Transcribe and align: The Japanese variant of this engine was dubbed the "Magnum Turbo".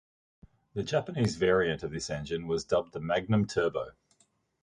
The 0.73 0.81
Japanese 0.81 1.35
variant 1.35 1.83
of 1.83 1.91
this 1.91 2.09
engine 2.09 2.47
was 2.47 2.63
dubbed 2.65 2.91
the 2.93 2.99
"Magnum 2.99 3.45
Turbo". 3.45 3.91